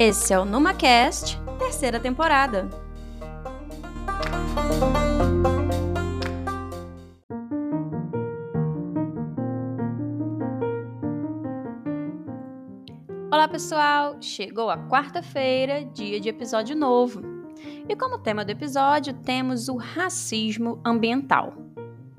Esse 0.00 0.32
é 0.32 0.38
o 0.38 0.44
NumaCast, 0.44 1.36
terceira 1.58 1.98
temporada. 1.98 2.70
Olá 13.28 13.48
pessoal, 13.48 14.16
chegou 14.20 14.70
a 14.70 14.78
quarta-feira, 14.88 15.84
dia 15.86 16.20
de 16.20 16.28
episódio 16.28 16.76
novo. 16.76 17.20
E 17.88 17.96
como 17.96 18.20
tema 18.20 18.44
do 18.44 18.50
episódio, 18.50 19.12
temos 19.14 19.68
o 19.68 19.74
racismo 19.74 20.80
ambiental. 20.86 21.54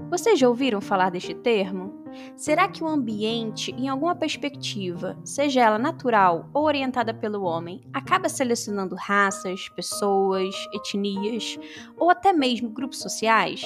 Vocês 0.10 0.38
já 0.38 0.50
ouviram 0.50 0.82
falar 0.82 1.12
deste 1.12 1.34
termo? 1.34 1.99
Será 2.36 2.68
que 2.68 2.84
o 2.84 2.88
ambiente, 2.88 3.72
em 3.78 3.88
alguma 3.88 4.16
perspectiva, 4.16 5.18
seja 5.24 5.62
ela 5.62 5.78
natural 5.78 6.50
ou 6.54 6.64
orientada 6.64 7.14
pelo 7.14 7.44
homem, 7.44 7.82
acaba 7.94 8.30
selecionando 8.30 8.96
raças, 8.96 9.70
pessoas, 9.70 10.54
etnias 10.74 11.58
ou 11.98 12.10
até 12.10 12.34
mesmo 12.34 12.70
grupos 12.70 13.00
sociais? 13.00 13.64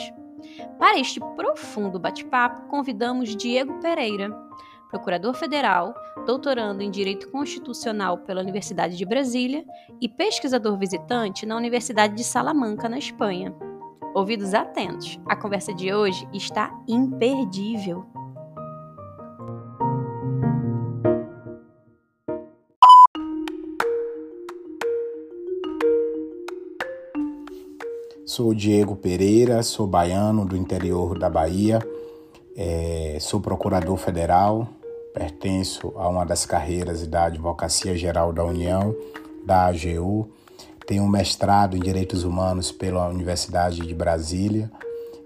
Para 0.77 0.99
este 0.99 1.19
profundo 1.35 1.99
bate-papo, 1.99 2.67
convidamos 2.67 3.35
Diego 3.35 3.79
Pereira, 3.79 4.29
procurador 4.89 5.33
federal, 5.33 5.95
doutorando 6.25 6.83
em 6.83 6.91
Direito 6.91 7.29
Constitucional 7.31 8.19
pela 8.19 8.41
Universidade 8.41 8.95
de 8.95 9.05
Brasília 9.05 9.65
e 9.99 10.07
pesquisador 10.07 10.77
visitante 10.77 11.45
na 11.45 11.55
Universidade 11.55 12.15
de 12.15 12.23
Salamanca, 12.23 12.87
na 12.87 12.99
Espanha. 12.99 13.55
Ouvidos 14.13 14.53
atentos, 14.53 15.19
a 15.27 15.35
conversa 15.35 15.73
de 15.73 15.91
hoje 15.91 16.27
está 16.31 16.71
imperdível. 16.87 18.05
Sou 28.35 28.51
Diego 28.51 28.95
Pereira, 28.95 29.61
sou 29.61 29.85
baiano 29.85 30.43
do 30.43 30.57
interior 30.57 31.19
da 31.19 31.29
Bahia, 31.29 31.77
é, 32.57 33.15
sou 33.21 33.39
procurador 33.39 33.95
federal, 33.95 34.67
pertenço 35.13 35.93
a 35.95 36.09
uma 36.09 36.25
das 36.25 36.43
carreiras 36.43 37.05
da 37.05 37.25
Advocacia 37.25 37.95
Geral 37.95 38.33
da 38.33 38.43
União, 38.43 38.95
da 39.45 39.67
AGU, 39.67 40.27
tenho 40.87 41.03
um 41.03 41.07
mestrado 41.07 41.77
em 41.77 41.79
Direitos 41.79 42.23
Humanos 42.23 42.71
pela 42.71 43.07
Universidade 43.07 43.85
de 43.85 43.93
Brasília 43.93 44.71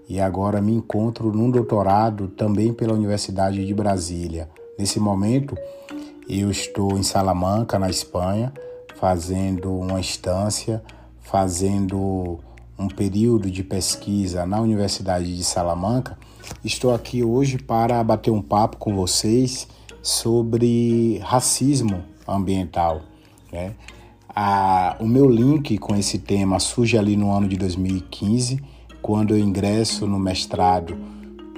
e 0.06 0.20
agora 0.20 0.60
me 0.60 0.74
encontro 0.74 1.32
num 1.32 1.50
doutorado 1.50 2.28
também 2.28 2.74
pela 2.74 2.92
Universidade 2.92 3.64
de 3.64 3.72
Brasília. 3.72 4.50
Nesse 4.78 5.00
momento, 5.00 5.56
eu 6.28 6.50
estou 6.50 6.98
em 6.98 7.02
Salamanca, 7.02 7.78
na 7.78 7.88
Espanha, 7.88 8.52
fazendo 8.96 9.74
uma 9.74 9.98
instância, 9.98 10.82
fazendo 11.22 12.38
um 12.78 12.88
período 12.88 13.50
de 13.50 13.64
pesquisa 13.64 14.46
na 14.46 14.60
Universidade 14.60 15.36
de 15.36 15.42
Salamanca, 15.42 16.16
estou 16.64 16.94
aqui 16.94 17.24
hoje 17.24 17.58
para 17.58 18.02
bater 18.04 18.30
um 18.30 18.40
papo 18.40 18.76
com 18.76 18.94
vocês 18.94 19.66
sobre 20.00 21.18
racismo 21.18 22.04
ambiental. 22.26 23.02
Né? 23.52 23.74
A, 24.28 24.96
o 25.00 25.08
meu 25.08 25.28
link 25.28 25.76
com 25.78 25.96
esse 25.96 26.18
tema 26.18 26.60
surge 26.60 26.96
ali 26.96 27.16
no 27.16 27.32
ano 27.32 27.48
de 27.48 27.56
2015, 27.56 28.60
quando 29.02 29.34
eu 29.34 29.38
ingresso 29.38 30.06
no 30.06 30.18
mestrado 30.18 30.96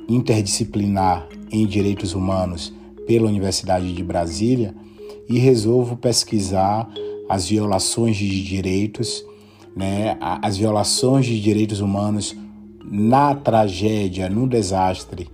interdisciplinar 0.09 1.29
em 1.53 1.67
Direitos 1.67 2.15
Humanos 2.15 2.73
pela 3.07 3.29
Universidade 3.29 3.93
de 3.93 4.03
Brasília 4.03 4.75
e 5.29 5.39
resolvo 5.39 5.97
pesquisar 5.97 6.89
as 7.29 7.47
violações 7.47 8.17
de 8.17 8.43
direitos 8.43 9.25
né, 9.75 10.16
as 10.20 10.56
violações 10.56 11.26
de 11.26 11.41
direitos 11.41 11.81
humanos 11.81 12.36
na 12.84 13.34
tragédia, 13.34 14.28
no 14.28 14.48
desastre 14.48 15.28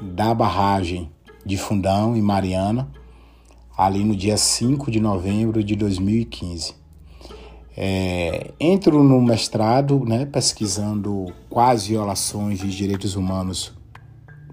da 0.00 0.34
barragem 0.34 1.10
de 1.44 1.56
Fundão 1.56 2.16
e 2.16 2.22
Mariana, 2.22 2.88
ali 3.76 4.04
no 4.04 4.16
dia 4.16 4.36
5 4.36 4.90
de 4.90 5.00
novembro 5.00 5.62
de 5.62 5.76
2015. 5.76 6.74
É, 7.76 8.52
entro 8.58 9.04
no 9.04 9.20
mestrado, 9.20 10.04
né, 10.04 10.26
pesquisando 10.26 11.32
quais 11.48 11.86
violações 11.86 12.58
de 12.58 12.74
direitos 12.74 13.14
humanos 13.14 13.72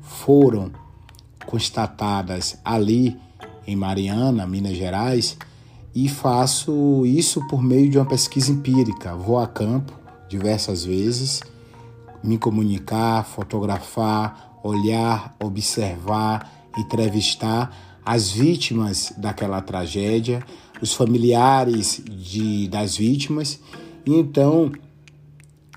foram 0.01 0.71
constatadas 1.45 2.59
ali 2.63 3.17
em 3.65 3.75
Mariana, 3.75 4.45
Minas 4.45 4.77
Gerais, 4.77 5.37
e 5.95 6.09
faço 6.09 7.05
isso 7.05 7.47
por 7.47 7.63
meio 7.63 7.89
de 7.89 7.97
uma 7.97 8.05
pesquisa 8.05 8.51
empírica. 8.51 9.15
Vou 9.15 9.39
a 9.39 9.47
campo 9.47 9.93
diversas 10.27 10.83
vezes, 10.83 11.41
me 12.21 12.37
comunicar, 12.37 13.23
fotografar, 13.23 14.59
olhar, 14.61 15.33
observar, 15.41 16.69
entrevistar 16.77 18.01
as 18.05 18.29
vítimas 18.29 19.13
daquela 19.15 19.61
tragédia, 19.61 20.43
os 20.81 20.93
familiares 20.93 22.03
de, 22.05 22.67
das 22.67 22.97
vítimas. 22.97 23.59
E 24.05 24.13
então, 24.13 24.73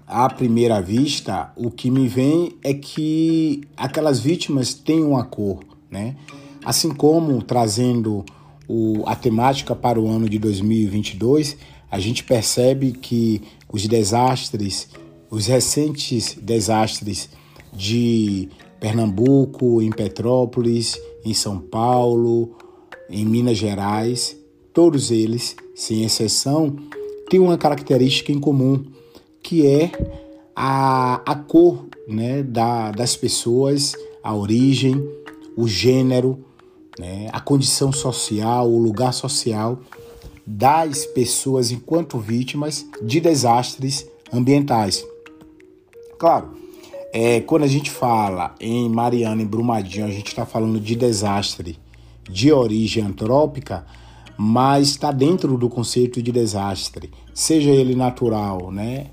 à 0.04 0.28
primeira 0.28 0.82
vista, 0.82 1.52
o 1.54 1.70
que 1.70 1.90
me 1.90 2.08
vem 2.08 2.56
é 2.64 2.74
que 2.74 3.62
aquelas 3.76 4.18
vítimas 4.18 4.74
têm 4.74 5.04
uma 5.04 5.24
cor, 5.24 5.60
né? 5.88 6.16
Assim 6.64 6.90
como 6.90 7.40
trazendo 7.40 8.24
o, 8.68 9.02
a 9.06 9.16
temática 9.16 9.74
para 9.74 9.98
o 9.98 10.06
ano 10.06 10.28
de 10.28 10.38
2022, 10.38 11.56
a 11.90 11.98
gente 11.98 12.22
percebe 12.22 12.92
que 12.92 13.40
os 13.72 13.86
desastres, 13.86 14.88
os 15.30 15.46
recentes 15.46 16.36
desastres 16.40 17.30
de 17.72 18.48
Pernambuco, 18.78 19.80
em 19.80 19.90
Petrópolis, 19.90 21.00
em 21.24 21.32
São 21.32 21.58
Paulo, 21.58 22.56
em 23.08 23.24
Minas 23.24 23.56
Gerais, 23.56 24.36
todos 24.72 25.10
eles, 25.10 25.56
sem 25.74 26.04
exceção, 26.04 26.76
têm 27.30 27.40
uma 27.40 27.56
característica 27.56 28.30
em 28.30 28.38
comum, 28.38 28.84
que 29.42 29.66
é 29.66 29.90
a, 30.54 31.22
a 31.24 31.34
cor 31.34 31.86
né, 32.06 32.42
da, 32.42 32.90
das 32.90 33.16
pessoas, 33.16 33.94
a 34.22 34.34
origem, 34.34 35.02
o 35.56 35.66
gênero, 35.66 36.44
né, 36.98 37.28
a 37.32 37.40
condição 37.40 37.92
social, 37.92 38.68
o 38.68 38.78
lugar 38.78 39.12
social 39.12 39.78
das 40.46 41.04
pessoas 41.04 41.70
enquanto 41.70 42.18
vítimas 42.18 42.86
de 43.02 43.20
desastres 43.20 44.06
ambientais. 44.32 45.04
Claro, 46.18 46.56
é, 47.12 47.40
quando 47.40 47.62
a 47.62 47.68
gente 47.68 47.90
fala 47.90 48.54
em 48.60 48.88
Mariana 48.88 49.42
e 49.42 49.44
Brumadinho, 49.44 50.06
a 50.06 50.10
gente 50.10 50.28
está 50.28 50.44
falando 50.44 50.80
de 50.80 50.94
desastre 50.96 51.78
de 52.28 52.52
origem 52.52 53.04
antrópica, 53.04 53.86
mas 54.36 54.88
está 54.88 55.10
dentro 55.10 55.56
do 55.56 55.68
conceito 55.68 56.22
de 56.22 56.30
desastre, 56.30 57.10
seja 57.34 57.70
ele 57.70 57.94
natural, 57.94 58.70
né? 58.70 59.06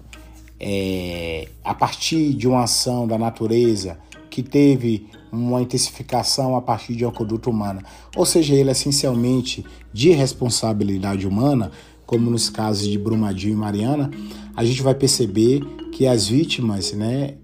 É, 0.59 1.49
a 1.63 1.73
partir 1.73 2.33
de 2.33 2.47
uma 2.47 2.63
ação 2.63 3.07
da 3.07 3.17
natureza 3.17 3.99
que 4.29 4.41
teve 4.41 5.07
uma 5.43 5.61
intensificação 5.61 6.55
a 6.55 6.61
partir 6.61 6.95
de 6.95 7.05
uma 7.05 7.11
conduta 7.11 7.49
humana, 7.49 7.83
ou 8.15 8.25
seja, 8.25 8.53
ele 8.53 8.69
é 8.69 8.71
essencialmente 8.71 9.65
de 9.93 10.11
responsabilidade 10.11 11.27
humana, 11.27 11.71
como 12.05 12.29
nos 12.29 12.49
casos 12.49 12.87
de 12.87 12.97
Brumadinho 12.97 13.53
e 13.53 13.57
Mariana, 13.57 14.11
a 14.55 14.63
gente 14.63 14.81
vai 14.81 14.93
perceber 14.93 15.61
que 15.91 16.05
as 16.05 16.27
vítimas 16.27 16.93
né, 16.93 17.35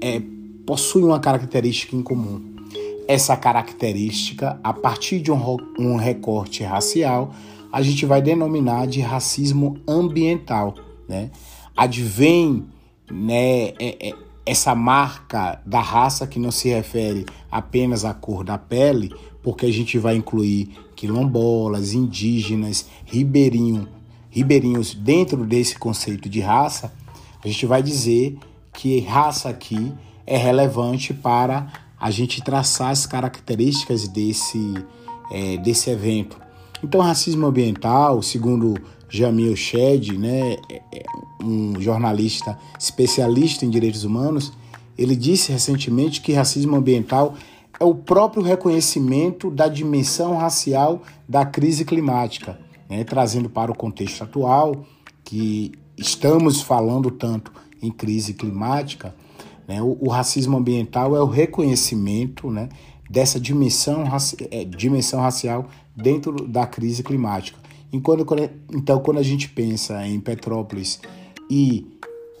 é, 0.00 0.20
possuem 0.66 1.04
uma 1.04 1.20
característica 1.20 1.94
em 1.94 2.02
comum. 2.02 2.42
Essa 3.06 3.36
característica, 3.36 4.58
a 4.62 4.72
partir 4.72 5.20
de 5.20 5.30
um, 5.30 5.56
um 5.78 5.96
recorte 5.96 6.62
racial, 6.62 7.34
a 7.72 7.82
gente 7.82 8.04
vai 8.04 8.20
denominar 8.20 8.86
de 8.86 9.00
racismo 9.00 9.78
ambiental. 9.88 10.74
Né? 11.08 11.30
Advém 11.76 12.66
né, 13.10 13.68
é, 13.78 14.08
é, 14.08 14.14
essa 14.44 14.74
marca 14.74 15.60
da 15.64 15.80
raça 15.80 16.26
que 16.26 16.38
não 16.38 16.50
se 16.50 16.68
refere 16.68 17.26
apenas 17.50 18.04
à 18.04 18.12
cor 18.12 18.44
da 18.44 18.58
pele, 18.58 19.14
porque 19.42 19.66
a 19.66 19.72
gente 19.72 19.98
vai 19.98 20.16
incluir 20.16 20.70
quilombolas, 20.96 21.92
indígenas, 21.92 22.86
ribeirinho, 23.04 23.88
ribeirinhos 24.30 24.94
dentro 24.94 25.44
desse 25.44 25.78
conceito 25.78 26.28
de 26.28 26.40
raça, 26.40 26.92
a 27.44 27.48
gente 27.48 27.66
vai 27.66 27.82
dizer 27.82 28.38
que 28.72 29.00
raça 29.00 29.48
aqui 29.48 29.92
é 30.26 30.36
relevante 30.36 31.12
para 31.12 31.72
a 32.00 32.10
gente 32.10 32.42
traçar 32.42 32.90
as 32.90 33.06
características 33.06 34.08
desse, 34.08 34.74
é, 35.30 35.56
desse 35.58 35.90
evento. 35.90 36.40
Então, 36.82 37.00
racismo 37.00 37.46
ambiental, 37.46 38.22
segundo 38.22 38.74
Jamil 39.12 39.54
Shed, 39.54 40.16
né, 40.16 40.56
é, 40.70 40.82
é 40.90 41.02
um 41.42 41.78
jornalista 41.78 42.58
especialista 42.78 43.66
em 43.66 43.70
direitos 43.70 44.04
humanos, 44.04 44.52
ele 44.96 45.14
disse 45.14 45.52
recentemente 45.52 46.20
que 46.20 46.32
racismo 46.32 46.76
ambiental 46.76 47.34
é 47.78 47.84
o 47.84 47.94
próprio 47.94 48.42
reconhecimento 48.42 49.50
da 49.50 49.68
dimensão 49.68 50.36
racial 50.36 51.02
da 51.28 51.44
crise 51.44 51.84
climática. 51.84 52.58
né, 52.88 53.04
trazendo 53.04 53.48
para 53.48 53.70
o 53.70 53.74
contexto 53.74 54.22
atual, 54.22 54.84
que 55.24 55.72
estamos 55.96 56.60
falando 56.60 57.10
tanto 57.10 57.50
em 57.80 57.90
crise 57.90 58.34
climática, 58.34 59.14
né, 59.66 59.80
o, 59.80 59.96
o, 60.00 60.08
racismo 60.08 60.58
ambiental 60.58 61.16
é 61.16 61.20
o 61.20 61.26
reconhecimento 61.26 62.50
né, 62.50 62.68
dessa 63.08 63.40
dimensão, 63.40 64.04
é, 64.50 64.64
dimensão 64.64 65.20
racial 65.20 65.68
dentro 65.96 66.46
da 66.46 66.66
crise 66.66 67.02
climática. 67.02 67.58
Então, 67.92 69.00
quando 69.00 69.18
a 69.18 69.22
gente 69.22 69.48
pensa 69.50 70.06
em 70.06 70.18
Petrópolis 70.18 71.00
e 71.50 71.86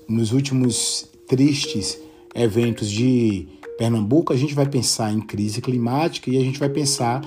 nos 0.08 0.32
últimos 0.32 1.06
tristes 1.28 2.00
eventos 2.34 2.90
de 2.90 3.46
Pernambuco, 3.76 4.32
a 4.32 4.36
gente 4.36 4.54
vai 4.54 4.66
pensar 4.66 5.12
em 5.12 5.20
crise 5.20 5.60
climática 5.60 6.30
e 6.30 6.38
a 6.38 6.40
gente 6.40 6.58
vai 6.58 6.70
pensar 6.70 7.20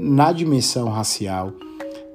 na 0.00 0.32
dimensão 0.32 0.88
racial 0.88 1.52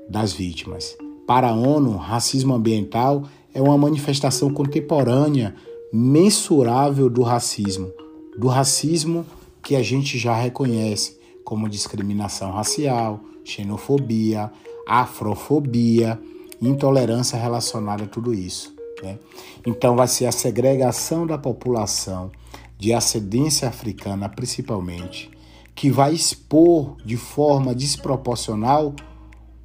das 0.10 0.34
vítimas. 0.34 0.98
Para 1.28 1.50
a 1.50 1.54
ONU, 1.54 1.98
racismo 1.98 2.54
ambiental 2.54 3.24
é 3.54 3.62
uma 3.62 3.78
manifestação 3.78 4.52
contemporânea 4.52 5.56
mensurável 5.92 7.10
do 7.10 7.22
racismo, 7.22 7.92
do 8.38 8.48
racismo 8.48 9.26
que 9.62 9.76
a 9.76 9.84
gente 9.84 10.18
já 10.18 10.36
reconhece 10.36 11.18
como 11.44 11.70
discriminação 11.70 12.52
racial, 12.52 13.20
xenofobia, 13.44 14.52
afrofobia, 14.88 16.20
intolerância 16.62 17.38
relacionada 17.38 18.04
a 18.04 18.08
tudo 18.08 18.34
isso. 18.34 18.74
Né? 19.02 19.18
Então, 19.66 19.96
vai 19.96 20.08
ser 20.08 20.26
a 20.26 20.32
segregação 20.32 21.28
da 21.28 21.38
população 21.38 22.32
de 22.78 22.94
ascendência 22.94 23.68
africana, 23.68 24.28
principalmente, 24.28 25.32
que 25.76 25.90
vai 25.90 26.14
expor 26.14 26.98
de 27.04 27.18
forma 27.18 27.74
desproporcional 27.74 28.94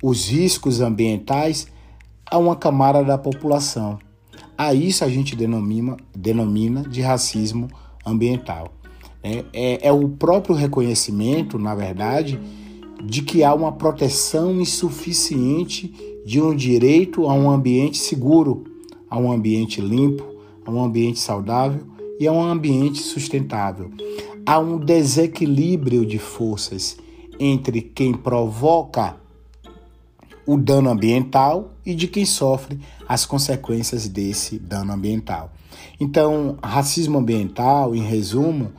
os 0.03 0.29
riscos 0.29 0.81
ambientais 0.81 1.67
a 2.31 2.39
uma 2.39 2.57
camada 2.57 3.03
da 3.03 3.19
população. 3.19 3.99
A 4.57 4.75
isso 4.75 5.05
a 5.05 5.09
gente 5.09 5.37
denomina, 5.37 5.97
denomina 6.17 6.83
de 6.83 7.01
racismo 7.01 7.69
ambiental. 8.05 8.73
É, 9.23 9.45
é, 9.53 9.89
é 9.89 9.93
o 9.93 10.09
próprio 10.09 10.55
reconhecimento, 10.55 11.59
na 11.59 11.75
verdade, 11.75 12.41
de 13.03 13.23
que 13.23 13.45
há 13.45 13.55
uma 13.55 13.73
proteção 13.73 14.61
insuficiente 14.61 15.95
de 16.25 16.41
um 16.41 16.55
direito 16.55 17.27
a 17.27 17.33
um 17.33 17.51
ambiente 17.51 17.99
seguro, 17.99 18.65
a 19.09 19.19
um 19.19 19.31
ambiente 19.31 19.81
limpo, 19.81 20.25
a 20.65 20.71
um 20.71 20.83
ambiente 20.83 21.19
saudável 21.19 21.81
e 22.19 22.27
a 22.27 22.33
um 22.33 22.43
ambiente 22.43 22.99
sustentável. 22.99 23.91
Há 24.45 24.59
um 24.59 24.79
desequilíbrio 24.79 26.05
de 26.05 26.19
forças 26.19 26.97
entre 27.39 27.81
quem 27.81 28.13
provoca 28.13 29.17
o 30.45 30.57
dano 30.57 30.91
ambiental 30.91 31.73
e 31.85 31.95
de 31.95 32.09
quem 32.09 32.25
sofre 32.25 32.79
as 33.07 33.27
consequências 33.27 34.09
desse 34.09 34.59
dano 34.59 34.93
ambiental. 34.93 35.53
Então, 36.01 36.57
racismo 36.63 37.19
ambiental, 37.19 37.95
em 37.95 38.03
resumo, 38.03 38.73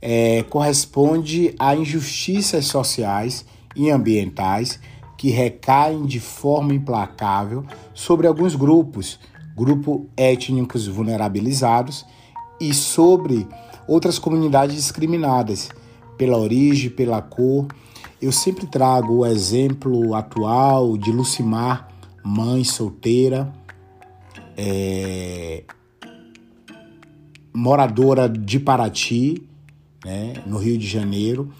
é, 0.00 0.42
corresponde 0.44 1.54
a 1.58 1.76
injustiças 1.76 2.66
sociais 2.66 3.44
e 3.74 3.90
ambientais 3.90 4.80
que 5.16 5.30
recaem 5.30 6.06
de 6.06 6.18
forma 6.18 6.72
implacável 6.74 7.64
sobre 7.92 8.26
alguns 8.26 8.54
grupos, 8.54 9.20
grupos 9.54 10.06
étnicos 10.16 10.86
vulnerabilizados 10.86 12.06
e 12.60 12.72
sobre 12.72 13.46
outras 13.86 14.18
comunidades 14.18 14.76
discriminadas 14.76 15.68
pela 16.16 16.38
origem, 16.38 16.90
pela 16.90 17.20
cor. 17.20 17.66
Eu 18.20 18.32
sempre 18.32 18.66
trago 18.66 19.18
o 19.18 19.26
exemplo 19.26 20.14
atual 20.14 20.96
de 20.96 21.10
Lucimar, 21.10 21.88
mãe 22.22 22.64
solteira, 22.64 23.52
é, 24.56 25.64
moradora 27.52 28.28
de 28.28 28.60
Paraty, 28.60 29.42
né, 30.04 30.34
no 30.46 30.58
Rio 30.58 30.78
de 30.78 30.86
Janeiro, 30.86 31.52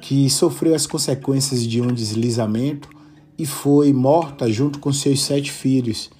que 0.00 0.28
sofreu 0.30 0.74
as 0.74 0.86
consequências 0.86 1.62
de 1.62 1.80
um 1.80 1.88
deslizamento 1.88 2.88
e 3.38 3.46
foi 3.46 3.92
morta 3.92 4.50
junto 4.50 4.78
com 4.78 4.92
seus 4.92 5.22
sete 5.22 5.50
filhos. 5.50 6.10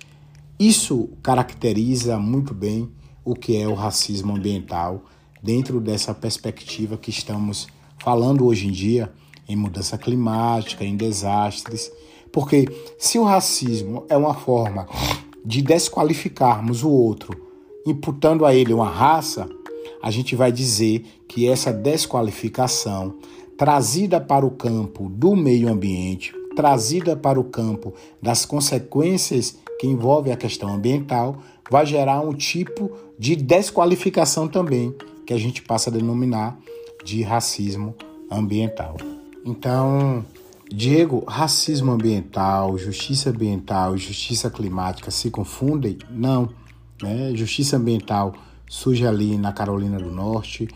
Isso 0.59 1.09
caracteriza 1.23 2.19
muito 2.19 2.55
bem 2.55 2.89
o 3.25 3.35
que 3.35 3.57
é 3.57 3.67
o 3.69 3.75
racismo 3.75 4.37
ambiental 4.37 5.05
dentro 5.43 5.81
dessa 5.81 6.15
perspectiva 6.15 6.97
que 6.97 7.11
estamos 7.11 7.69
falando 7.99 8.47
hoje 8.47 8.67
em 8.67 8.73
dia 8.73 9.13
em 9.49 9.57
mudança 9.57 9.97
climática, 9.97 10.85
em 10.85 10.97
desastres. 10.97 11.91
Porque 12.31 12.69
se 12.99 13.19
o 13.19 13.25
racismo 13.25 14.05
é 14.09 14.17
uma 14.17 14.35
forma 14.35 14.87
de 15.45 15.63
desqualificarmos 15.63 16.83
o 16.83 16.91
outro, 16.91 17.35
imputando 17.87 18.45
a 18.45 18.55
ele 18.55 18.75
uma 18.75 18.91
raça, 18.91 19.49
a 20.03 20.11
gente 20.11 20.37
vai 20.37 20.53
dizer 20.53 21.05
que 21.27 21.49
essa 21.49 21.73
desqualificação, 21.73 23.17
trazida 23.59 24.21
para 24.21 24.47
o 24.47 24.53
campo 24.53 25.09
do 25.09 25.35
meio 25.35 25.69
ambiente, 25.69 26.33
trazida 26.55 27.17
para 27.17 27.41
o 27.41 27.45
campo 27.45 27.93
das 28.23 28.47
consequências 28.47 29.59
que 29.81 29.87
envolvem 29.89 30.33
a 30.33 30.37
questão 30.37 30.73
ambiental, 30.73 31.43
vai 31.69 31.85
gerar 31.85 32.21
um 32.21 32.33
tipo 32.33 32.93
de 33.19 33.35
desqualificação 33.35 34.47
também, 34.47 34.95
que 35.27 35.35
a 35.35 35.39
gente 35.39 35.61
passa 35.61 35.91
a 35.91 35.93
denominar 35.93 36.57
de 37.05 37.23
racismo 37.23 37.97
ambiental. 38.31 38.97
Então, 39.45 40.25
Diego, 40.71 41.25
racismo 41.27 41.91
ambiental, 41.91 42.79
justiça 42.79 43.31
ambiental 43.31 43.97
e 43.97 43.99
justiça 43.99 44.49
climática 44.49 45.11
se 45.11 45.31
confundem? 45.31 45.99
Não. 46.11 46.49
Né? 47.03 47.33
Justiça 47.35 47.77
ambiental 47.77 48.35
surge 48.69 49.05
ali 49.07 49.37
na 49.37 49.53
Carolina 49.53 49.99
do 49.99 50.11
Norte, 50.11 50.69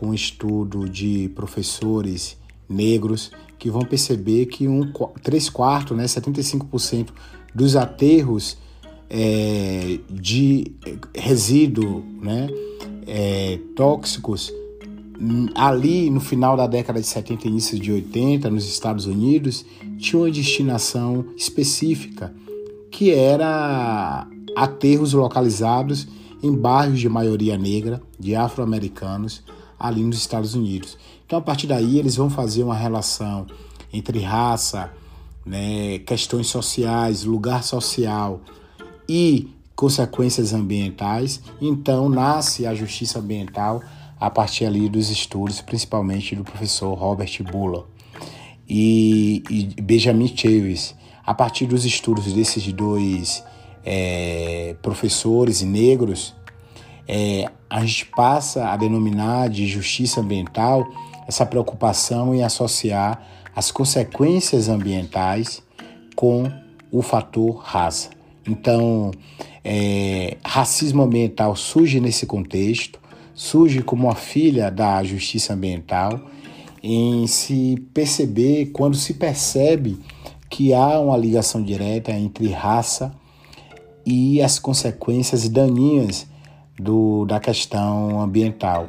com 0.00 0.14
estudo 0.14 0.88
de 0.88 1.30
professores 1.34 2.38
negros 2.66 3.30
que 3.58 3.70
vão 3.70 3.82
perceber 3.82 4.46
que 4.46 4.66
um, 4.66 4.90
3 5.22 5.50
quartos, 5.50 5.94
né, 5.94 6.04
75% 6.04 7.10
dos 7.54 7.76
aterros 7.76 8.56
é, 9.10 9.98
de 10.08 10.72
resíduo 11.14 12.02
né, 12.22 12.48
é, 13.06 13.58
tóxicos 13.76 14.50
ali 15.54 16.08
no 16.08 16.20
final 16.20 16.56
da 16.56 16.66
década 16.66 16.98
de 16.98 17.06
70 17.06 17.46
e 17.46 17.50
início 17.50 17.78
de 17.78 17.92
80, 17.92 18.48
nos 18.48 18.66
Estados 18.66 19.04
Unidos, 19.04 19.66
tinha 19.98 20.18
uma 20.18 20.30
destinação 20.30 21.26
específica, 21.36 22.32
que 22.90 23.10
era 23.10 24.26
aterros 24.56 25.12
localizados 25.12 26.08
em 26.42 26.54
bairros 26.54 26.98
de 26.98 27.08
maioria 27.08 27.58
negra, 27.58 28.00
de 28.18 28.34
afro-americanos, 28.34 29.42
ali 29.80 30.02
nos 30.04 30.18
Estados 30.18 30.54
Unidos. 30.54 30.98
Então, 31.24 31.38
a 31.38 31.42
partir 31.42 31.66
daí, 31.66 31.98
eles 31.98 32.16
vão 32.16 32.28
fazer 32.28 32.62
uma 32.62 32.76
relação 32.76 33.46
entre 33.90 34.20
raça, 34.20 34.92
né, 35.44 35.98
questões 36.00 36.48
sociais, 36.48 37.24
lugar 37.24 37.64
social 37.64 38.42
e 39.08 39.48
consequências 39.74 40.52
ambientais. 40.52 41.40
Então, 41.60 42.08
nasce 42.10 42.66
a 42.66 42.74
justiça 42.74 43.18
ambiental 43.18 43.82
a 44.20 44.28
partir 44.28 44.66
ali 44.66 44.88
dos 44.88 45.08
estudos, 45.08 45.62
principalmente 45.62 46.36
do 46.36 46.44
professor 46.44 46.92
Robert 46.92 47.42
Buller 47.50 47.84
e, 48.68 49.42
e 49.48 49.82
Benjamin 49.82 50.28
Chaves. 50.28 50.94
A 51.24 51.32
partir 51.32 51.66
dos 51.66 51.84
estudos 51.84 52.32
desses 52.32 52.70
dois 52.72 53.42
é, 53.84 54.76
professores 54.82 55.62
negros, 55.62 56.34
é, 57.12 57.50
a 57.68 57.84
gente 57.84 58.06
passa 58.06 58.68
a 58.68 58.76
denominar 58.76 59.48
de 59.48 59.66
justiça 59.66 60.20
ambiental 60.20 60.86
essa 61.26 61.44
preocupação 61.44 62.32
em 62.32 62.44
associar 62.44 63.20
as 63.54 63.72
consequências 63.72 64.68
ambientais 64.68 65.60
com 66.14 66.48
o 66.88 67.02
fator 67.02 67.56
raça. 67.56 68.10
Então, 68.46 69.10
é, 69.64 70.36
racismo 70.44 71.02
ambiental 71.02 71.56
surge 71.56 71.98
nesse 71.98 72.26
contexto, 72.26 73.00
surge 73.34 73.82
como 73.82 74.08
a 74.08 74.14
filha 74.14 74.70
da 74.70 75.02
justiça 75.02 75.52
ambiental, 75.52 76.20
em 76.80 77.26
se 77.26 77.84
perceber, 77.92 78.66
quando 78.66 78.94
se 78.94 79.14
percebe 79.14 79.98
que 80.48 80.72
há 80.72 81.00
uma 81.00 81.16
ligação 81.16 81.60
direta 81.60 82.12
entre 82.12 82.52
raça 82.52 83.12
e 84.06 84.40
as 84.40 84.60
consequências 84.60 85.48
daninhas 85.48 86.29
do, 86.80 87.24
da 87.26 87.38
questão 87.38 88.20
ambiental. 88.20 88.88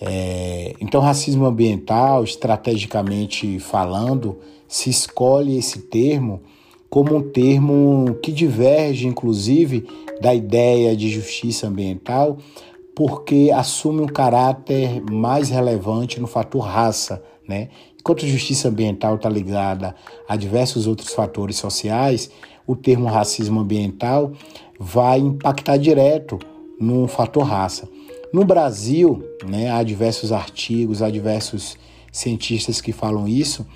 É, 0.00 0.74
então, 0.80 1.00
racismo 1.00 1.44
ambiental, 1.44 2.24
estrategicamente 2.24 3.60
falando, 3.60 4.38
se 4.66 4.90
escolhe 4.90 5.56
esse 5.56 5.82
termo 5.82 6.40
como 6.90 7.16
um 7.16 7.22
termo 7.22 8.18
que 8.22 8.32
diverge, 8.32 9.06
inclusive, 9.06 9.86
da 10.20 10.34
ideia 10.34 10.96
de 10.96 11.08
justiça 11.08 11.68
ambiental, 11.68 12.36
porque 12.94 13.50
assume 13.54 14.02
um 14.02 14.06
caráter 14.06 15.00
mais 15.10 15.48
relevante 15.48 16.20
no 16.20 16.26
fator 16.26 16.62
raça, 16.62 17.22
né? 17.48 17.68
Enquanto 17.98 18.26
justiça 18.26 18.68
ambiental 18.68 19.14
está 19.14 19.28
ligada 19.28 19.94
a 20.28 20.36
diversos 20.36 20.86
outros 20.86 21.14
fatores 21.14 21.56
sociais, 21.56 22.30
o 22.66 22.74
termo 22.74 23.06
racismo 23.06 23.60
ambiental 23.60 24.32
vai 24.78 25.18
impactar 25.20 25.76
direto 25.76 26.38
no 26.82 27.06
fator 27.06 27.44
raça. 27.44 27.88
No 28.32 28.44
Brasil, 28.44 29.22
né, 29.46 29.70
há 29.70 29.82
diversos 29.82 30.32
artigos, 30.32 31.02
há 31.02 31.10
diversos 31.10 31.76
cientistas 32.10 32.80
que 32.80 32.92
falam 32.92 33.28
isso, 33.28 33.66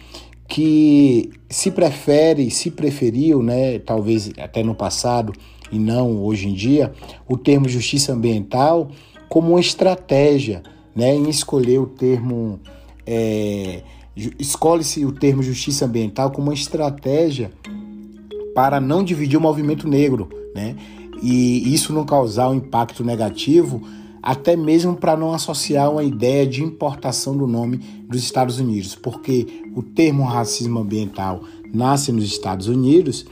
que 0.48 1.30
se 1.48 1.70
prefere, 1.70 2.50
se 2.50 2.70
preferiu, 2.70 3.42
né, 3.42 3.78
talvez 3.78 4.30
até 4.38 4.62
no 4.62 4.74
passado 4.74 5.32
e 5.70 5.78
não 5.78 6.22
hoje 6.22 6.48
em 6.48 6.54
dia, 6.54 6.92
o 7.28 7.36
termo 7.36 7.68
justiça 7.68 8.12
ambiental 8.12 8.90
como 9.28 9.50
uma 9.50 9.60
estratégia, 9.60 10.62
né, 10.94 11.14
em 11.14 11.28
escolher 11.28 11.78
o 11.78 11.86
termo 11.86 12.60
é, 13.06 13.82
escolhe-se 14.38 15.04
o 15.04 15.12
termo 15.12 15.42
justiça 15.42 15.84
ambiental 15.84 16.30
como 16.30 16.48
uma 16.48 16.54
estratégia 16.54 17.52
para 18.54 18.80
não 18.80 19.04
dividir 19.04 19.36
o 19.36 19.40
movimento 19.40 19.86
negro, 19.86 20.30
né? 20.54 20.74
E 21.22 21.72
isso 21.72 21.92
não 21.92 22.04
causar 22.04 22.48
um 22.48 22.54
impacto 22.54 23.04
negativo, 23.04 23.82
até 24.22 24.56
mesmo 24.56 24.96
para 24.96 25.16
não 25.16 25.32
associar 25.32 25.90
uma 25.90 26.02
ideia 26.02 26.46
de 26.46 26.62
importação 26.62 27.36
do 27.36 27.46
nome 27.46 27.78
dos 28.08 28.22
Estados 28.22 28.58
Unidos, 28.58 28.94
porque 28.94 29.62
o 29.74 29.82
termo 29.82 30.24
racismo 30.24 30.80
ambiental 30.80 31.42
nasce 31.72 32.10
nos 32.10 32.24
Estados 32.24 32.66
Unidos, 32.66 33.24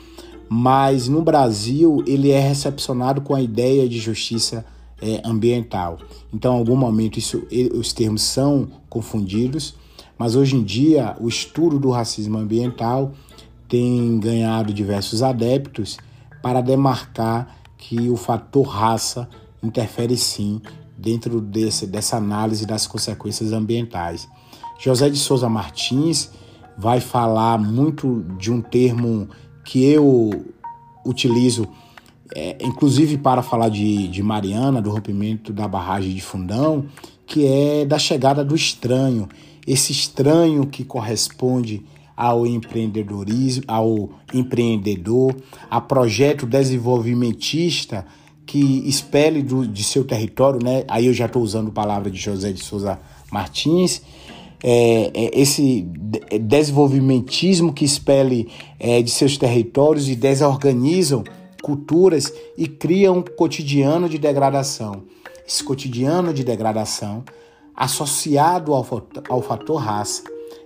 mas 0.48 1.08
no 1.08 1.22
Brasil 1.22 2.04
ele 2.06 2.30
é 2.30 2.38
recepcionado 2.38 3.20
com 3.20 3.34
a 3.34 3.42
ideia 3.42 3.88
de 3.88 3.98
justiça 3.98 4.64
é, 5.02 5.20
ambiental. 5.24 5.98
Então, 6.32 6.54
em 6.54 6.58
algum 6.58 6.76
momento, 6.76 7.18
isso, 7.18 7.42
os 7.74 7.92
termos 7.92 8.22
são 8.22 8.68
confundidos, 8.88 9.74
mas 10.16 10.36
hoje 10.36 10.56
em 10.56 10.62
dia 10.62 11.16
o 11.20 11.28
estudo 11.28 11.78
do 11.78 11.90
racismo 11.90 12.38
ambiental 12.38 13.12
tem 13.68 14.18
ganhado 14.20 14.72
diversos 14.72 15.22
adeptos 15.22 15.98
para 16.40 16.60
demarcar 16.60 17.63
que 17.86 18.08
o 18.08 18.16
fator 18.16 18.66
raça 18.66 19.28
interfere 19.62 20.16
sim 20.16 20.60
dentro 20.96 21.38
desse, 21.38 21.86
dessa 21.86 22.16
análise 22.16 22.64
das 22.64 22.86
consequências 22.86 23.52
ambientais. 23.52 24.26
José 24.80 25.10
de 25.10 25.18
Souza 25.18 25.50
Martins 25.50 26.30
vai 26.78 26.98
falar 27.00 27.58
muito 27.58 28.24
de 28.38 28.50
um 28.50 28.62
termo 28.62 29.28
que 29.62 29.84
eu 29.84 30.46
utilizo, 31.04 31.68
é, 32.34 32.56
inclusive 32.64 33.18
para 33.18 33.42
falar 33.42 33.68
de, 33.68 34.08
de 34.08 34.22
Mariana, 34.22 34.80
do 34.80 34.90
rompimento 34.90 35.52
da 35.52 35.68
barragem 35.68 36.14
de 36.14 36.22
Fundão, 36.22 36.86
que 37.26 37.46
é 37.46 37.84
da 37.84 37.98
chegada 37.98 38.42
do 38.42 38.54
estranho. 38.54 39.28
Esse 39.66 39.92
estranho 39.92 40.66
que 40.66 40.84
corresponde 40.84 41.84
ao 42.16 42.46
empreendedorismo, 42.46 43.64
ao 43.66 44.10
empreendedor, 44.32 45.34
a 45.70 45.80
projeto 45.80 46.46
desenvolvimentista 46.46 48.06
que 48.46 48.88
espelhe 48.88 49.42
do, 49.42 49.66
de 49.66 49.82
seu 49.82 50.04
território, 50.04 50.60
né? 50.62 50.84
Aí 50.88 51.06
eu 51.06 51.12
já 51.12 51.26
estou 51.26 51.42
usando 51.42 51.68
a 51.68 51.72
palavra 51.72 52.10
de 52.10 52.18
José 52.18 52.52
de 52.52 52.62
Souza 52.62 53.00
Martins, 53.32 54.02
é, 54.62 55.10
é, 55.12 55.40
esse 55.40 55.82
desenvolvimentismo 56.40 57.72
que 57.72 57.84
espelhe 57.84 58.48
é, 58.78 59.02
de 59.02 59.10
seus 59.10 59.36
territórios 59.36 60.08
e 60.08 60.16
desorganizam 60.16 61.24
culturas 61.62 62.32
e 62.56 62.66
criam 62.66 63.18
um 63.18 63.22
cotidiano 63.22 64.08
de 64.08 64.18
degradação. 64.18 65.02
Esse 65.46 65.62
cotidiano 65.62 66.32
de 66.32 66.44
degradação, 66.44 67.24
associado 67.74 68.72
ao, 68.72 68.86
ao 69.28 69.42
fator 69.42 69.76
raça, 69.76 70.22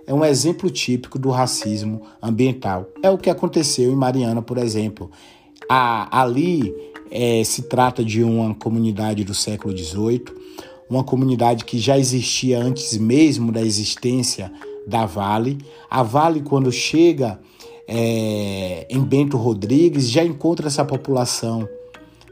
é 0.09 0.13
um 0.13 0.25
exemplo 0.25 0.71
típico 0.71 1.19
do 1.19 1.29
racismo 1.29 2.01
ambiental. 2.19 2.87
É 3.03 3.11
o 3.11 3.17
que 3.17 3.29
aconteceu 3.29 3.91
em 3.91 3.95
Mariana, 3.95 4.41
por 4.41 4.57
exemplo. 4.57 5.11
A, 5.69 6.21
ali 6.21 6.73
é, 7.11 7.43
se 7.43 7.69
trata 7.69 8.03
de 8.03 8.23
uma 8.23 8.55
comunidade 8.55 9.23
do 9.23 9.35
século 9.35 9.77
XVIII, 9.77 10.25
uma 10.89 11.03
comunidade 11.03 11.63
que 11.63 11.77
já 11.77 11.95
existia 11.95 12.59
antes 12.59 12.97
mesmo 12.97 13.51
da 13.51 13.61
existência 13.61 14.51
da 14.87 15.05
Vale. 15.05 15.59
A 15.87 16.01
Vale, 16.01 16.41
quando 16.41 16.71
chega 16.71 17.39
é, 17.87 18.87
em 18.89 19.01
Bento 19.01 19.37
Rodrigues, 19.37 20.09
já 20.09 20.23
encontra 20.25 20.65
essa 20.65 20.83
população. 20.83 21.69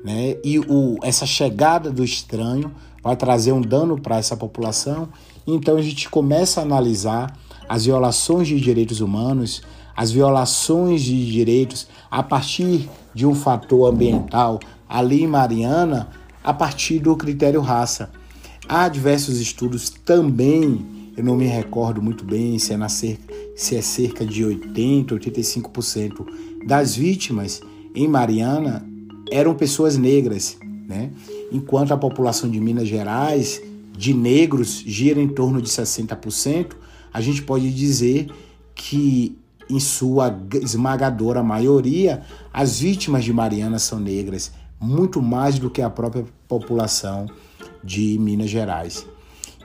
Né? 0.03 0.35
E 0.43 0.57
o, 0.57 0.97
essa 1.03 1.27
chegada 1.27 1.91
do 1.91 2.03
estranho 2.03 2.71
vai 3.03 3.15
trazer 3.15 3.51
um 3.51 3.61
dano 3.61 4.01
para 4.01 4.17
essa 4.17 4.35
população. 4.35 5.07
Então 5.45 5.77
a 5.77 5.81
gente 5.83 6.09
começa 6.09 6.59
a 6.59 6.63
analisar 6.63 7.37
as 7.67 7.85
violações 7.85 8.47
de 8.47 8.59
direitos 8.59 9.01
humanos, 9.01 9.61
as 9.95 10.11
violações 10.11 11.01
de 11.01 11.31
direitos 11.31 11.87
a 12.09 12.21
partir 12.21 12.87
de 13.13 13.25
um 13.25 13.33
fator 13.33 13.91
ambiental 13.91 14.59
ali 14.87 15.23
em 15.23 15.27
Mariana, 15.27 16.09
a 16.43 16.53
partir 16.53 16.99
do 16.99 17.15
critério 17.15 17.61
raça. 17.61 18.11
Há 18.69 18.87
diversos 18.87 19.39
estudos 19.39 19.89
também, 19.89 20.85
eu 21.15 21.23
não 21.23 21.35
me 21.35 21.45
recordo 21.45 22.01
muito 22.01 22.23
bem 22.23 22.59
se 22.59 22.73
é, 22.73 22.77
na 22.77 22.89
cerca, 22.89 23.33
se 23.55 23.75
é 23.75 23.81
cerca 23.81 24.25
de 24.25 24.45
80, 24.45 25.15
85% 25.15 26.25
das 26.65 26.95
vítimas 26.95 27.61
em 27.95 28.07
Mariana 28.07 28.85
eram 29.31 29.55
pessoas 29.55 29.97
negras, 29.97 30.57
né? 30.87 31.11
enquanto 31.51 31.91
a 31.91 31.97
população 31.97 32.49
de 32.49 32.59
Minas 32.59 32.87
Gerais 32.87 33.61
de 33.97 34.13
negros 34.13 34.83
gira 34.85 35.19
em 35.19 35.27
torno 35.27 35.61
de 35.61 35.69
60%, 35.69 36.73
a 37.13 37.21
gente 37.21 37.41
pode 37.41 37.71
dizer 37.73 38.27
que, 38.75 39.37
em 39.69 39.79
sua 39.79 40.37
esmagadora 40.61 41.43
maioria, 41.43 42.21
as 42.53 42.79
vítimas 42.79 43.23
de 43.23 43.33
Mariana 43.33 43.79
são 43.79 43.99
negras, 43.99 44.51
muito 44.79 45.21
mais 45.21 45.59
do 45.59 45.69
que 45.69 45.81
a 45.81 45.89
própria 45.89 46.25
população 46.47 47.27
de 47.83 48.17
Minas 48.19 48.49
Gerais. 48.49 49.05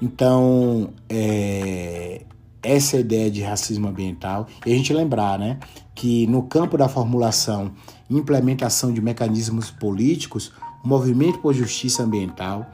Então, 0.01 0.91
é, 1.09 2.23
essa 2.63 2.97
é 2.97 3.01
ideia 3.01 3.31
de 3.31 3.43
racismo 3.43 3.89
ambiental. 3.89 4.47
E 4.65 4.73
a 4.73 4.77
gente 4.77 4.93
lembrar 4.93 5.39
né, 5.39 5.59
que 5.95 6.27
no 6.27 6.45
campo 6.45 6.79
da 6.79 6.89
formulação 6.89 7.73
e 8.09 8.17
implementação 8.17 8.93
de 8.93 9.01
mecanismos 9.01 9.71
políticos, 9.71 10.53
o 10.85 10.89
movimento 10.89 11.39
por 11.39 11.53
justiça 11.53 12.03
ambiental 12.03 12.67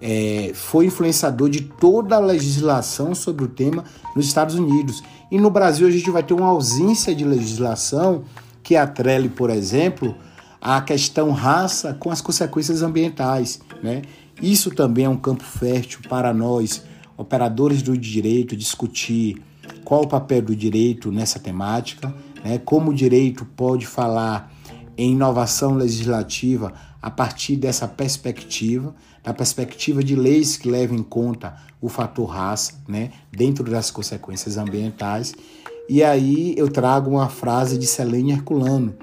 é, 0.00 0.52
foi 0.54 0.86
influenciador 0.86 1.48
de 1.48 1.62
toda 1.62 2.16
a 2.16 2.20
legislação 2.20 3.14
sobre 3.14 3.44
o 3.44 3.48
tema 3.48 3.84
nos 4.14 4.26
Estados 4.26 4.54
Unidos. 4.54 5.02
E 5.30 5.38
no 5.38 5.50
Brasil 5.50 5.86
a 5.86 5.90
gente 5.90 6.10
vai 6.10 6.22
ter 6.22 6.34
uma 6.34 6.46
ausência 6.46 7.14
de 7.14 7.24
legislação 7.24 8.24
que 8.62 8.76
atrele, 8.76 9.28
por 9.28 9.50
exemplo, 9.50 10.14
a 10.60 10.80
questão 10.80 11.30
raça 11.30 11.94
com 11.94 12.10
as 12.10 12.20
consequências 12.20 12.82
ambientais. 12.82 13.60
Né? 13.82 14.02
Isso 14.40 14.70
também 14.70 15.04
é 15.04 15.08
um 15.08 15.16
campo 15.16 15.44
fértil 15.44 16.00
para 16.08 16.32
nós, 16.32 16.82
operadores 17.16 17.82
do 17.82 17.96
direito, 17.96 18.56
discutir 18.56 19.42
qual 19.84 20.02
o 20.02 20.08
papel 20.08 20.42
do 20.42 20.56
direito 20.56 21.10
nessa 21.10 21.38
temática, 21.38 22.14
né? 22.44 22.58
como 22.58 22.90
o 22.90 22.94
direito 22.94 23.44
pode 23.44 23.86
falar 23.86 24.52
em 24.96 25.12
inovação 25.12 25.74
legislativa 25.74 26.72
a 27.00 27.10
partir 27.10 27.56
dessa 27.56 27.86
perspectiva, 27.86 28.94
da 29.22 29.32
perspectiva 29.32 30.02
de 30.02 30.16
leis 30.16 30.56
que 30.56 30.68
levem 30.68 30.98
em 30.98 31.02
conta 31.02 31.56
o 31.80 31.88
fator 31.88 32.26
raça, 32.26 32.74
né, 32.88 33.12
dentro 33.30 33.64
das 33.64 33.90
consequências 33.90 34.56
ambientais. 34.56 35.34
E 35.88 36.02
aí 36.02 36.54
eu 36.56 36.68
trago 36.68 37.10
uma 37.10 37.28
frase 37.28 37.78
de 37.78 37.86
Selene 37.86 38.32
Herculano, 38.32 38.94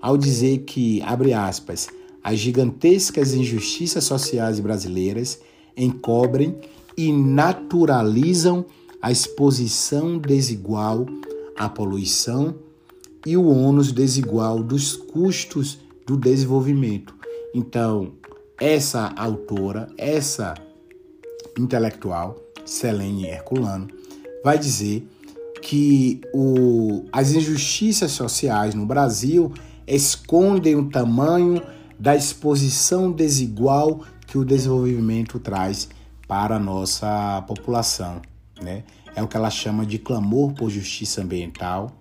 ao 0.00 0.18
dizer 0.18 0.58
que, 0.58 1.00
abre 1.02 1.32
aspas, 1.32 1.88
as 2.22 2.38
gigantescas 2.38 3.34
injustiças 3.34 4.04
sociais 4.04 4.58
brasileiras 4.60 5.38
encobrem 5.76 6.58
e 6.96 7.12
naturalizam 7.12 8.66
a 9.00 9.10
exposição 9.12 10.18
desigual 10.18 11.06
à 11.56 11.68
poluição 11.68 12.54
e 13.26 13.36
o 13.36 13.46
ônus 13.46 13.92
desigual 13.92 14.62
dos 14.62 14.96
custos 14.96 15.78
do 16.06 16.16
desenvolvimento, 16.16 17.14
então, 17.54 18.14
essa 18.60 19.12
autora, 19.16 19.88
essa 19.96 20.54
intelectual, 21.56 22.36
Selene 22.64 23.26
Herculano, 23.26 23.86
vai 24.42 24.58
dizer 24.58 25.08
que 25.62 26.20
o, 26.34 27.04
as 27.12 27.32
injustiças 27.32 28.10
sociais 28.10 28.74
no 28.74 28.84
Brasil 28.84 29.52
escondem 29.86 30.74
o 30.74 30.90
tamanho 30.90 31.62
da 31.98 32.16
exposição 32.16 33.12
desigual 33.12 34.00
que 34.26 34.36
o 34.36 34.44
desenvolvimento 34.44 35.38
traz 35.38 35.88
para 36.26 36.56
a 36.56 36.60
nossa 36.60 37.42
população. 37.46 38.20
Né? 38.60 38.82
É 39.14 39.22
o 39.22 39.28
que 39.28 39.36
ela 39.36 39.50
chama 39.50 39.86
de 39.86 39.98
clamor 39.98 40.52
por 40.54 40.70
justiça 40.70 41.22
ambiental 41.22 41.92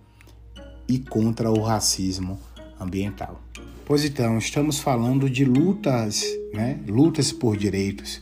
e 0.88 0.98
contra 0.98 1.52
o 1.52 1.62
racismo 1.62 2.40
ambiental. 2.80 3.40
Pois 3.86 4.06
então, 4.06 4.38
estamos 4.38 4.80
falando 4.80 5.30
de 5.30 5.44
lutas, 5.44 6.24
né? 6.54 6.80
lutas 6.88 7.34
por 7.34 7.58
direitos. 7.58 8.22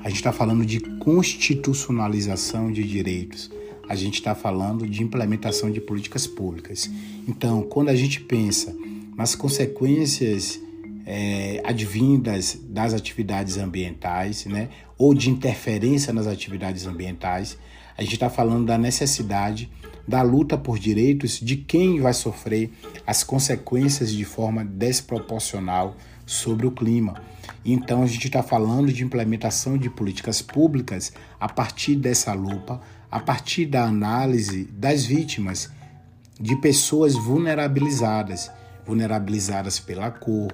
a 0.00 0.08
gente 0.08 0.16
está 0.16 0.32
falando 0.32 0.64
de 0.64 0.80
constitucionalização 0.80 2.72
de 2.72 2.82
direitos, 2.82 3.50
a 3.86 3.94
gente 3.94 4.14
está 4.14 4.34
falando 4.34 4.86
de 4.86 5.02
implementação 5.02 5.70
de 5.70 5.82
políticas 5.82 6.26
públicas. 6.26 6.90
Então, 7.28 7.62
quando 7.62 7.90
a 7.90 7.94
gente 7.94 8.20
pensa 8.20 8.74
nas 9.14 9.34
consequências 9.34 10.58
é, 11.04 11.60
advindas 11.62 12.58
das 12.70 12.94
atividades 12.94 13.58
ambientais, 13.58 14.46
né, 14.46 14.70
ou 14.96 15.12
de 15.12 15.28
interferência 15.28 16.10
nas 16.10 16.26
atividades 16.26 16.86
ambientais, 16.86 17.58
a 17.98 18.02
gente 18.02 18.14
está 18.14 18.30
falando 18.30 18.64
da 18.64 18.78
necessidade 18.78 19.70
da 20.06 20.22
luta 20.22 20.56
por 20.58 20.78
direitos 20.78 21.38
de 21.40 21.56
quem 21.56 22.00
vai 22.00 22.12
sofrer 22.12 22.70
as 23.06 23.22
consequências 23.22 24.12
de 24.12 24.24
forma 24.24 24.64
desproporcional 24.64 25.96
sobre 26.26 26.66
o 26.66 26.70
clima. 26.70 27.22
Então, 27.64 28.02
a 28.02 28.06
gente 28.06 28.26
está 28.26 28.42
falando 28.42 28.92
de 28.92 29.04
implementação 29.04 29.76
de 29.76 29.88
políticas 29.90 30.42
públicas 30.42 31.12
a 31.38 31.48
partir 31.48 31.96
dessa 31.96 32.32
lupa, 32.32 32.80
a 33.10 33.20
partir 33.20 33.66
da 33.66 33.84
análise 33.84 34.64
das 34.72 35.04
vítimas, 35.04 35.70
de 36.40 36.56
pessoas 36.56 37.14
vulnerabilizadas 37.14 38.50
vulnerabilizadas 38.84 39.78
pela 39.78 40.10
cor, 40.10 40.52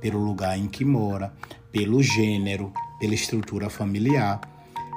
pelo 0.00 0.18
lugar 0.18 0.58
em 0.58 0.66
que 0.66 0.84
mora, 0.84 1.32
pelo 1.70 2.02
gênero, 2.02 2.72
pela 2.98 3.14
estrutura 3.14 3.68
familiar. 3.68 4.40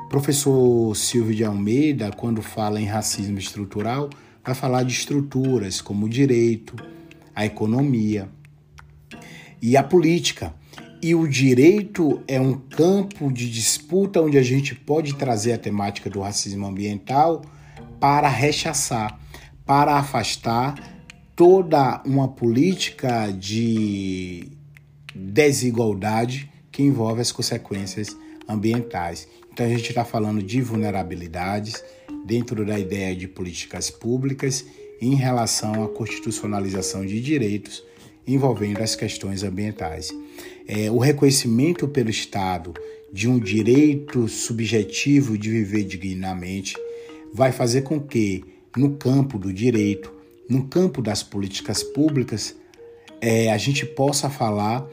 Professor 0.10 0.96
Silvio 0.96 1.36
de 1.36 1.46
Almeida, 1.46 2.12
quando 2.12 2.42
fala 2.42 2.82
em 2.82 2.86
racismo 2.86 3.38
estrutural, 3.38 4.10
vai 4.44 4.56
falar 4.56 4.82
de 4.82 4.92
estruturas 4.92 5.82
como 5.82 6.08
o 6.08 6.10
direito, 6.10 6.75
a 7.36 7.46
economia 7.46 8.28
e 9.62 9.78
a 9.78 9.84
política. 9.84 10.51
E 11.00 11.13
o 11.13 11.28
direito 11.28 12.24
é 12.28 12.42
um 12.42 12.56
campo 12.56 13.32
de 13.32 13.50
disputa 13.51 14.20
onde 14.20 14.39
a 14.39 14.42
gente 14.42 14.74
pode 14.74 15.13
trazer 15.13 15.54
a 15.54 15.60
temática 15.60 16.10
do 16.10 16.22
racismo 16.22 16.66
ambiental 16.66 17.44
para 18.00 18.28
rechaçar, 18.28 19.20
para 19.63 19.94
afastar 19.94 20.74
toda 21.36 22.01
uma 22.04 22.28
política 22.28 23.32
de 23.32 24.48
desigualdade 25.13 26.51
que 26.72 26.82
envolve 26.82 27.22
as 27.22 27.32
consequências 27.32 28.18
ambientais. 28.50 29.28
Então 29.60 29.68
a 29.68 29.72
gente 29.72 29.89
está 29.89 30.06
falando 30.06 30.42
de 30.42 30.62
vulnerabilidades 30.62 31.84
dentro 32.25 32.66
da 32.66 32.80
ideia 32.80 33.13
de 33.13 33.28
políticas 33.28 33.89
públicas 33.89 34.66
em 35.01 35.16
relação 35.16 35.84
à 35.84 35.89
constitucionalização 35.89 37.06
de 37.06 37.20
direitos 37.20 37.84
envolvendo 38.25 38.82
as 38.82 38.96
questões 38.96 39.44
ambientais. 39.44 40.12
É, 40.66 40.89
o 40.89 40.98
reconhecimento 40.98 41.89
pelo 41.89 42.10
Estado 42.10 42.74
de 43.12 43.28
um 43.28 43.38
direito 43.38 44.30
subjetivo 44.30 45.38
de 45.38 45.50
viver 45.50 45.84
dignamente 45.84 46.74
vai 47.34 47.51
fazer 47.51 47.82
com 47.82 48.00
que, 48.00 48.46
no 48.78 48.92
campo 48.96 49.38
do 49.38 49.51
direito, 49.51 50.10
no 50.48 50.70
campo 50.70 51.01
das 51.01 51.22
políticas 51.22 51.84
públicas, 51.84 52.56
é, 53.20 53.51
a 53.51 53.58
gente 53.58 53.86
possa 53.86 54.30
falar 54.30 54.88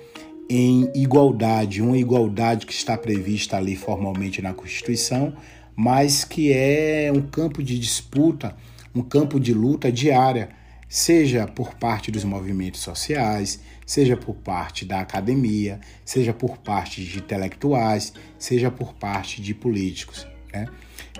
em 0.48 0.90
igualdade, 0.94 1.82
uma 1.82 1.98
igualdade 1.98 2.66
que 2.66 2.72
está 2.72 2.96
prevista 2.96 3.56
ali 3.56 3.74
formalmente 3.74 4.40
na 4.40 4.54
Constituição, 4.54 5.34
mas 5.74 6.24
que 6.24 6.52
é 6.52 7.10
um 7.14 7.22
campo 7.22 7.62
de 7.62 7.78
disputa, 7.78 8.56
um 8.94 9.02
campo 9.02 9.40
de 9.40 9.52
luta 9.52 9.90
diária, 9.90 10.48
seja 10.88 11.46
por 11.46 11.74
parte 11.74 12.10
dos 12.10 12.24
movimentos 12.24 12.80
sociais, 12.80 13.60
seja 13.84 14.16
por 14.16 14.34
parte 14.36 14.84
da 14.84 15.00
academia, 15.00 15.80
seja 16.04 16.32
por 16.32 16.56
parte 16.58 17.04
de 17.04 17.18
intelectuais, 17.18 18.12
seja 18.38 18.70
por 18.70 18.94
parte 18.94 19.42
de 19.42 19.52
políticos. 19.52 20.26
Né? 20.52 20.66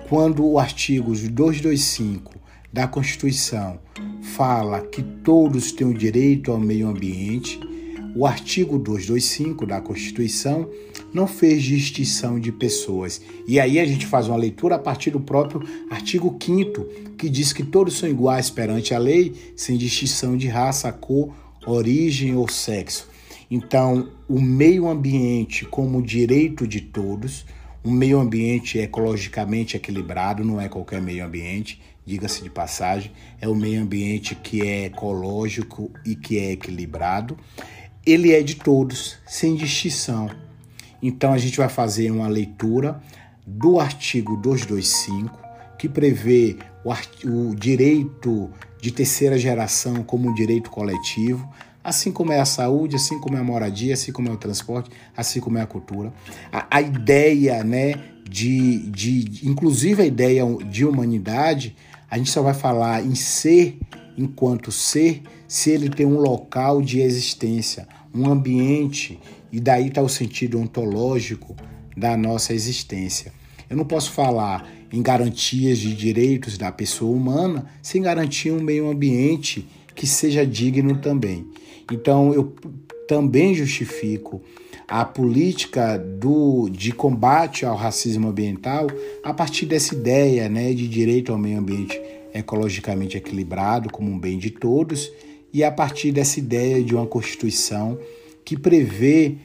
Quando 0.09 0.45
o 0.45 0.57
artigo 0.57 1.11
225 1.11 2.35
da 2.71 2.87
Constituição 2.87 3.79
fala 4.21 4.81
que 4.81 5.01
todos 5.01 5.71
têm 5.71 5.87
o 5.87 5.93
direito 5.93 6.51
ao 6.51 6.59
meio 6.59 6.87
ambiente, 6.87 7.59
o 8.15 8.25
artigo 8.25 8.77
225 8.77 9.65
da 9.65 9.81
Constituição 9.81 10.69
não 11.13 11.27
fez 11.27 11.63
distinção 11.63 12.39
de 12.39 12.51
pessoas. 12.51 13.21
E 13.47 13.59
aí 13.59 13.79
a 13.79 13.85
gente 13.85 14.05
faz 14.05 14.27
uma 14.27 14.37
leitura 14.37 14.75
a 14.75 14.79
partir 14.79 15.11
do 15.11 15.19
próprio 15.19 15.61
artigo 15.89 16.37
5 16.41 16.83
que 17.17 17.29
diz 17.29 17.53
que 17.53 17.63
todos 17.63 17.97
são 17.97 18.09
iguais 18.09 18.49
perante 18.49 18.93
a 18.93 18.99
lei, 18.99 19.33
sem 19.55 19.77
distinção 19.77 20.37
de 20.37 20.47
raça, 20.47 20.91
cor, 20.91 21.33
origem 21.65 22.35
ou 22.35 22.47
sexo. 22.47 23.09
Então, 23.49 24.09
o 24.27 24.41
meio 24.41 24.87
ambiente 24.87 25.65
como 25.65 26.01
direito 26.01 26.67
de 26.67 26.81
todos, 26.81 27.45
um 27.83 27.91
meio 27.91 28.19
ambiente 28.19 28.77
ecologicamente 28.77 29.77
equilibrado, 29.77 30.43
não 30.43 30.59
é 30.59 30.67
qualquer 30.67 31.01
meio 31.01 31.25
ambiente, 31.25 31.81
diga-se 32.05 32.43
de 32.43 32.49
passagem, 32.49 33.11
é 33.39 33.47
o 33.47 33.55
meio 33.55 33.81
ambiente 33.81 34.35
que 34.35 34.61
é 34.61 34.85
ecológico 34.85 35.91
e 36.05 36.15
que 36.15 36.37
é 36.37 36.51
equilibrado. 36.51 37.37
Ele 38.07 38.31
é 38.31 38.41
de 38.41 38.55
todos, 38.55 39.17
sem 39.27 39.57
distinção. 39.57 40.29
Então 41.03 41.33
a 41.33 41.37
gente 41.37 41.57
vai 41.57 41.67
fazer 41.67 42.09
uma 42.09 42.29
leitura 42.29 43.03
do 43.45 43.81
artigo 43.81 44.37
225, 44.37 45.37
que 45.77 45.89
prevê 45.89 46.55
o, 46.85 46.93
o 47.29 47.53
direito 47.53 48.49
de 48.81 48.91
terceira 48.91 49.37
geração 49.37 50.03
como 50.03 50.29
um 50.29 50.33
direito 50.33 50.69
coletivo, 50.69 51.53
assim 51.83 52.09
como 52.09 52.31
é 52.31 52.39
a 52.39 52.45
saúde, 52.45 52.95
assim 52.95 53.19
como 53.19 53.35
é 53.35 53.41
a 53.41 53.43
moradia, 53.43 53.93
assim 53.93 54.13
como 54.13 54.29
é 54.29 54.31
o 54.31 54.37
transporte, 54.37 54.89
assim 55.15 55.41
como 55.41 55.57
é 55.57 55.61
a 55.61 55.67
cultura. 55.67 56.13
A, 56.49 56.77
a 56.77 56.81
ideia, 56.81 57.61
né, 57.61 57.93
de, 58.23 58.89
de, 58.89 59.45
inclusive 59.45 60.01
a 60.01 60.05
ideia 60.05 60.45
de 60.65 60.85
humanidade, 60.85 61.75
a 62.09 62.17
gente 62.17 62.29
só 62.29 62.41
vai 62.41 62.53
falar 62.53 63.05
em 63.05 63.15
ser 63.15 63.77
enquanto 64.17 64.71
ser 64.71 65.23
se 65.47 65.71
ele 65.71 65.89
tem 65.89 66.05
um 66.05 66.19
local 66.19 66.81
de 66.81 66.99
existência, 66.99 67.87
um 68.13 68.29
ambiente, 68.29 69.19
e 69.51 69.59
daí 69.59 69.87
está 69.87 70.01
o 70.01 70.09
sentido 70.09 70.59
ontológico 70.59 71.55
da 71.95 72.17
nossa 72.17 72.53
existência. 72.53 73.31
Eu 73.69 73.77
não 73.77 73.85
posso 73.85 74.11
falar 74.11 74.69
em 74.91 75.01
garantias 75.01 75.79
de 75.79 75.93
direitos 75.93 76.57
da 76.57 76.71
pessoa 76.71 77.15
humana 77.15 77.65
sem 77.81 78.01
garantir 78.01 78.51
um 78.51 78.61
meio 78.61 78.89
ambiente 78.89 79.67
que 79.95 80.05
seja 80.05 80.45
digno 80.45 80.97
também. 80.97 81.45
Então 81.91 82.33
eu 82.33 82.53
também 83.07 83.53
justifico 83.53 84.41
a 84.87 85.03
política 85.03 85.97
do, 85.97 86.69
de 86.69 86.91
combate 86.91 87.65
ao 87.65 87.75
racismo 87.75 88.29
ambiental 88.29 88.87
a 89.23 89.33
partir 89.33 89.65
dessa 89.65 89.93
ideia 89.93 90.47
né, 90.47 90.73
de 90.73 90.87
direito 90.87 91.31
ao 91.31 91.37
meio 91.37 91.59
ambiente 91.59 91.99
ecologicamente 92.33 93.17
equilibrado 93.17 93.89
como 93.89 94.11
um 94.11 94.19
bem 94.19 94.37
de 94.37 94.51
todos 94.51 95.11
e 95.53 95.63
a 95.63 95.71
partir 95.71 96.11
dessa 96.11 96.39
ideia 96.39 96.83
de 96.83 96.95
uma 96.95 97.05
Constituição 97.05 97.97
que 98.43 98.57
prevê 98.57 99.35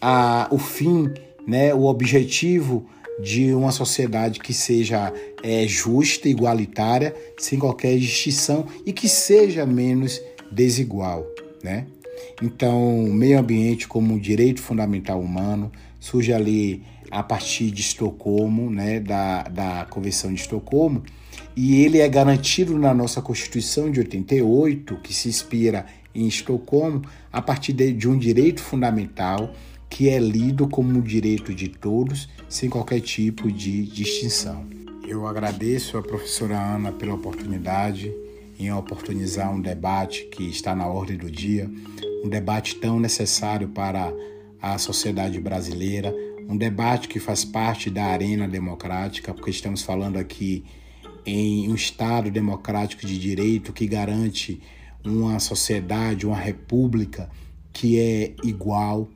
a, 0.00 0.48
o 0.50 0.58
fim, 0.58 1.10
né, 1.46 1.74
o 1.74 1.84
objetivo 1.84 2.86
de 3.22 3.52
uma 3.54 3.70
sociedade 3.70 4.40
que 4.40 4.52
seja 4.52 5.12
é, 5.42 5.66
justa, 5.66 6.28
igualitária, 6.28 7.14
sem 7.38 7.58
qualquer 7.58 7.96
distinção 7.98 8.66
e 8.86 8.92
que 8.92 9.08
seja 9.08 9.66
menos 9.66 10.20
desigual, 10.50 11.26
né? 11.62 11.86
Então, 12.42 13.04
o 13.04 13.12
meio 13.12 13.38
ambiente 13.38 13.86
como 13.86 14.14
um 14.14 14.18
direito 14.18 14.60
fundamental 14.60 15.20
humano 15.20 15.70
surge 16.00 16.32
ali 16.32 16.82
a 17.10 17.22
partir 17.22 17.70
de 17.70 17.80
Estocolmo, 17.80 18.70
né, 18.70 18.98
da, 18.98 19.42
da 19.44 19.86
Convenção 19.88 20.32
de 20.32 20.40
Estocolmo, 20.40 21.02
e 21.54 21.82
ele 21.82 21.98
é 21.98 22.08
garantido 22.08 22.78
na 22.78 22.94
nossa 22.94 23.20
Constituição 23.20 23.90
de 23.90 24.00
88, 24.00 24.96
que 24.96 25.12
se 25.12 25.28
inspira 25.28 25.86
em 26.14 26.26
Estocolmo, 26.26 27.02
a 27.32 27.40
partir 27.40 27.72
de, 27.72 28.08
um 28.08 28.18
direito 28.18 28.62
fundamental 28.62 29.54
que 29.88 30.08
é 30.08 30.18
lido 30.18 30.66
como 30.66 30.88
um 30.88 31.02
direito 31.02 31.54
de 31.54 31.68
todos, 31.68 32.28
sem 32.48 32.70
qualquer 32.70 33.00
tipo 33.00 33.52
de 33.52 33.84
distinção. 33.84 34.66
Eu 35.06 35.26
agradeço 35.26 35.98
a 35.98 36.02
professora 36.02 36.58
Ana 36.58 36.90
pela 36.90 37.14
oportunidade 37.14 38.10
em 38.58 38.72
oportunizar 38.72 39.52
um 39.52 39.60
debate 39.60 40.24
que 40.32 40.44
está 40.44 40.74
na 40.74 40.86
ordem 40.86 41.18
do 41.18 41.30
dia, 41.30 41.70
um 42.24 42.28
debate 42.28 42.76
tão 42.76 42.98
necessário 42.98 43.68
para 43.68 44.10
a 44.62 44.78
sociedade 44.78 45.38
brasileira, 45.38 46.14
um 46.48 46.56
debate 46.56 47.08
que 47.08 47.20
faz 47.20 47.44
parte 47.44 47.90
da 47.90 48.04
arena 48.04 48.48
democrática, 48.48 49.34
porque 49.34 49.50
estamos 49.50 49.82
falando 49.82 50.16
aqui 50.16 50.64
em 51.24 51.70
um 51.70 51.74
Estado 51.74 52.30
democrático 52.30 53.06
de 53.06 53.18
direito 53.18 53.72
que 53.72 53.86
garante 53.86 54.60
uma 55.04 55.38
sociedade, 55.38 56.26
uma 56.26 56.36
república 56.36 57.28
que 57.72 57.98
é 57.98 58.34
igual, 58.44 59.08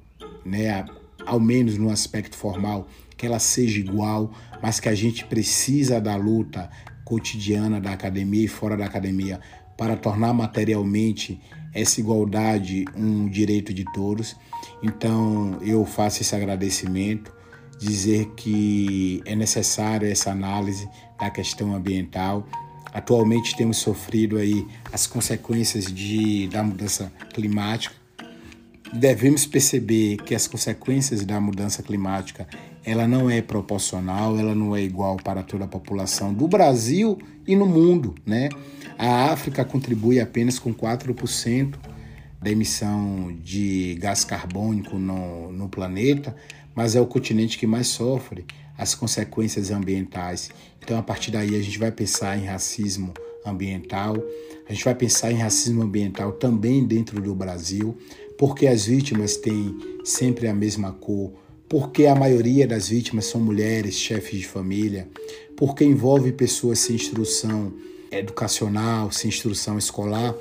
né, 0.44 0.84
ao 1.24 1.38
menos 1.38 1.76
no 1.76 1.90
aspecto 1.90 2.36
formal, 2.36 2.88
que 3.16 3.26
ela 3.26 3.38
seja 3.38 3.78
igual, 3.78 4.32
mas 4.62 4.80
que 4.80 4.88
a 4.88 4.94
gente 4.94 5.24
precisa 5.24 6.00
da 6.00 6.16
luta 6.16 6.70
cotidiana 7.04 7.80
da 7.80 7.92
academia 7.92 8.44
e 8.44 8.48
fora 8.48 8.76
da 8.76 8.84
academia 8.84 9.40
para 9.76 9.96
tornar 9.96 10.32
materialmente 10.32 11.40
essa 11.74 12.00
igualdade 12.00 12.84
um 12.96 13.28
direito 13.28 13.72
de 13.74 13.84
todos. 13.92 14.34
Então 14.82 15.58
eu 15.62 15.84
faço 15.84 16.22
esse 16.22 16.34
agradecimento 16.34 17.35
dizer 17.78 18.26
que 18.36 19.22
é 19.24 19.34
necessária 19.34 20.10
essa 20.10 20.30
análise 20.30 20.88
da 21.18 21.30
questão 21.30 21.74
ambiental. 21.74 22.46
Atualmente 22.92 23.56
temos 23.56 23.78
sofrido 23.78 24.38
aí 24.38 24.66
as 24.92 25.06
consequências 25.06 25.84
de, 25.84 26.48
da 26.48 26.62
mudança 26.62 27.12
climática. 27.34 27.94
Devemos 28.92 29.44
perceber 29.44 30.16
que 30.18 30.34
as 30.34 30.46
consequências 30.46 31.24
da 31.24 31.40
mudança 31.40 31.82
climática 31.82 32.46
ela 32.86 33.08
não 33.08 33.28
é 33.28 33.42
proporcional, 33.42 34.38
ela 34.38 34.54
não 34.54 34.74
é 34.74 34.80
igual 34.80 35.16
para 35.16 35.42
toda 35.42 35.64
a 35.64 35.68
população 35.68 36.32
do 36.32 36.46
Brasil 36.46 37.18
e 37.44 37.56
no 37.56 37.66
mundo, 37.66 38.14
né? 38.24 38.48
A 38.96 39.32
África 39.32 39.64
contribui 39.64 40.20
apenas 40.20 40.58
com 40.60 40.72
4% 40.72 41.74
da 42.40 42.50
emissão 42.50 43.36
de 43.42 43.96
gás 44.00 44.24
carbônico 44.24 44.98
no, 44.98 45.50
no 45.50 45.68
planeta, 45.68 46.34
mas 46.76 46.94
é 46.94 47.00
o 47.00 47.06
continente 47.06 47.58
que 47.58 47.66
mais 47.66 47.86
sofre 47.86 48.44
as 48.76 48.94
consequências 48.94 49.70
ambientais. 49.70 50.50
Então, 50.82 50.98
a 50.98 51.02
partir 51.02 51.30
daí, 51.30 51.56
a 51.56 51.62
gente 51.62 51.78
vai 51.78 51.90
pensar 51.90 52.38
em 52.38 52.44
racismo 52.44 53.14
ambiental, 53.44 54.16
a 54.68 54.72
gente 54.72 54.84
vai 54.84 54.94
pensar 54.94 55.32
em 55.32 55.36
racismo 55.36 55.82
ambiental 55.82 56.32
também 56.32 56.84
dentro 56.84 57.20
do 57.20 57.34
Brasil, 57.34 57.96
porque 58.36 58.66
as 58.66 58.84
vítimas 58.84 59.36
têm 59.36 59.74
sempre 60.04 60.46
a 60.48 60.54
mesma 60.54 60.92
cor, 60.92 61.32
porque 61.66 62.06
a 62.06 62.14
maioria 62.14 62.66
das 62.66 62.88
vítimas 62.88 63.24
são 63.24 63.40
mulheres, 63.40 63.94
chefes 63.94 64.40
de 64.40 64.46
família, 64.46 65.08
porque 65.56 65.84
envolve 65.84 66.30
pessoas 66.32 66.80
sem 66.80 66.96
instrução 66.96 67.72
educacional, 68.10 69.10
sem 69.10 69.28
instrução 69.28 69.78
escolar, 69.78 70.34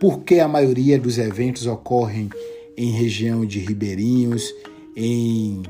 porque 0.00 0.40
a 0.40 0.48
maioria 0.48 0.98
dos 0.98 1.18
eventos 1.18 1.66
ocorrem 1.66 2.30
em 2.76 2.90
região 2.90 3.44
de 3.44 3.58
ribeirinhos, 3.58 4.52
em 4.96 5.62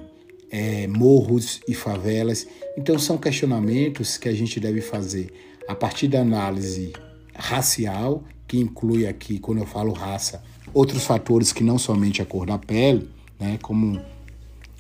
é, 0.53 0.87
morros 0.87 1.63
e 1.67 1.75
favelas. 1.75 2.47
Então, 2.77 2.99
são 2.99 3.17
questionamentos 3.17 4.19
que 4.19 4.29
a 4.29 4.35
gente 4.35 4.61
deve 4.61 4.83
fazer 4.83 5.33
a 5.67 5.75
partir 5.75 6.09
da 6.09 6.21
análise 6.21 6.93
racial, 7.35 8.23
que 8.47 8.59
inclui 8.59 9.07
aqui, 9.07 9.39
quando 9.39 9.59
eu 9.59 9.67
falo 9.67 9.93
raça, 9.93 10.45
outros 10.75 11.05
fatores 11.05 11.53
que 11.53 11.65
não 11.65 11.79
somente 11.79 12.21
a 12.21 12.27
cor 12.27 12.47
da 12.47 12.59
pele, 12.59 13.09
né, 13.41 13.59
como 13.63 13.99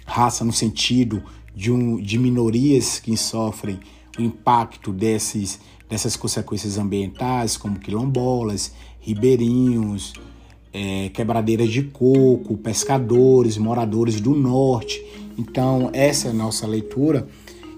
raça 0.05 0.45
no 0.45 0.53
sentido 0.53 1.23
de, 1.55 1.73
um, 1.73 1.97
de 1.97 2.19
minorias 2.19 2.99
que 3.01 3.17
sofrem 3.17 3.81
o 4.19 4.23
impacto 4.23 4.93
desses, 4.93 5.59
dessas 5.89 6.17
consequências 6.17 6.77
ambientais, 6.77 7.57
como 7.57 7.79
quilombolas, 7.79 8.73
ribeirinhos, 9.01 10.13
é, 10.73 11.11
quebradeiras 11.11 11.71
de 11.71 11.83
coco, 11.83 12.57
pescadores, 12.57 13.59
moradores 13.59 14.21
do 14.21 14.35
norte. 14.35 15.05
Então, 15.39 15.91
essa 15.93 16.29
é 16.29 16.31
a 16.31 16.35
nossa 16.35 16.67
leitura 16.67 17.27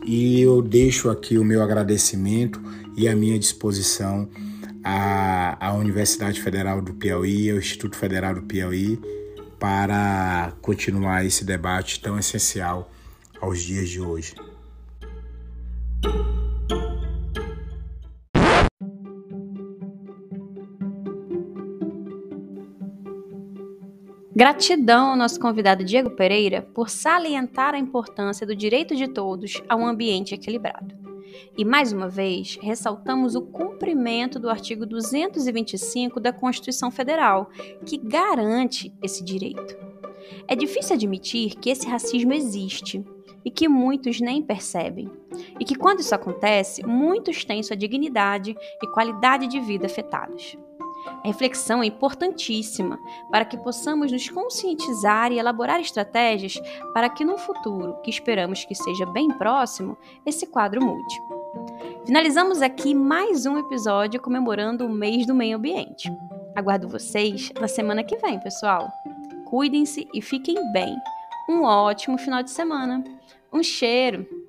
e 0.04 0.40
eu 0.40 0.60
deixo 0.60 1.10
aqui 1.10 1.38
o 1.38 1.44
meu 1.44 1.62
agradecimento 1.62 2.60
e 2.96 3.08
a 3.08 3.16
minha 3.16 3.38
disposição 3.38 4.28
à, 4.82 5.68
à 5.68 5.72
Universidade 5.72 6.40
Federal 6.40 6.80
do 6.82 6.94
Piauí, 6.94 7.50
ao 7.50 7.58
Instituto 7.58 7.96
Federal 7.96 8.34
do 8.34 8.42
Piauí, 8.42 8.98
para 9.58 10.52
continuar 10.60 11.24
esse 11.24 11.44
debate 11.44 12.00
tão 12.00 12.18
essencial 12.18 12.90
aos 13.40 13.62
dias 13.62 13.88
de 13.88 14.00
hoje. 14.00 14.34
Gratidão 24.36 25.10
ao 25.10 25.16
nosso 25.16 25.38
convidado 25.38 25.84
Diego 25.84 26.10
Pereira 26.10 26.62
por 26.74 26.90
salientar 26.90 27.72
a 27.72 27.78
importância 27.78 28.44
do 28.44 28.56
direito 28.56 28.96
de 28.96 29.06
todos 29.06 29.62
a 29.68 29.76
um 29.76 29.86
ambiente 29.86 30.34
equilibrado. 30.34 30.92
E 31.56 31.64
mais 31.64 31.92
uma 31.92 32.08
vez, 32.08 32.58
ressaltamos 32.60 33.36
o 33.36 33.42
cumprimento 33.42 34.40
do 34.40 34.50
artigo 34.50 34.84
225 34.84 36.18
da 36.18 36.32
Constituição 36.32 36.90
Federal, 36.90 37.48
que 37.86 37.96
garante 37.96 38.92
esse 39.00 39.22
direito. 39.22 39.76
É 40.48 40.56
difícil 40.56 40.96
admitir 40.96 41.54
que 41.54 41.70
esse 41.70 41.86
racismo 41.86 42.32
existe 42.32 43.04
e 43.44 43.52
que 43.52 43.68
muitos 43.68 44.20
nem 44.20 44.42
percebem, 44.42 45.08
e 45.60 45.64
que 45.64 45.76
quando 45.76 46.00
isso 46.00 46.14
acontece, 46.14 46.84
muitos 46.84 47.44
têm 47.44 47.62
sua 47.62 47.76
dignidade 47.76 48.56
e 48.82 48.86
qualidade 48.88 49.46
de 49.46 49.60
vida 49.60 49.86
afetados. 49.86 50.56
A 51.06 51.26
reflexão 51.26 51.82
é 51.82 51.86
importantíssima 51.86 52.98
para 53.30 53.44
que 53.44 53.56
possamos 53.56 54.12
nos 54.12 54.28
conscientizar 54.28 55.32
e 55.32 55.38
elaborar 55.38 55.80
estratégias 55.80 56.60
para 56.92 57.08
que 57.08 57.24
no 57.24 57.38
futuro, 57.38 57.96
que 58.02 58.10
esperamos 58.10 58.64
que 58.64 58.74
seja 58.74 59.06
bem 59.06 59.28
próximo, 59.28 59.96
esse 60.24 60.46
quadro 60.46 60.84
mude. 60.84 61.14
Finalizamos 62.04 62.60
aqui 62.62 62.94
mais 62.94 63.46
um 63.46 63.58
episódio 63.58 64.20
comemorando 64.20 64.86
o 64.86 64.90
mês 64.90 65.26
do 65.26 65.34
meio 65.34 65.56
ambiente. 65.56 66.10
Aguardo 66.54 66.88
vocês 66.88 67.50
na 67.60 67.68
semana 67.68 68.04
que 68.04 68.16
vem, 68.16 68.38
pessoal. 68.38 68.88
Cuidem-se 69.46 70.08
e 70.14 70.20
fiquem 70.20 70.56
bem. 70.72 70.94
Um 71.48 71.62
ótimo 71.62 72.18
final 72.18 72.42
de 72.42 72.50
semana. 72.50 73.02
Um 73.52 73.62
cheiro! 73.62 74.43